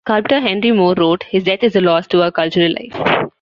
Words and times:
Sculptor 0.07 0.39
Henry 0.39 0.71
Moore 0.71 0.95
wrote, 0.99 1.21
His 1.29 1.43
death 1.43 1.61
is 1.61 1.75
a 1.75 1.79
loss 1.79 2.07
to 2.07 2.23
our 2.23 2.31
cultural 2.31 2.73
life. 2.73 3.27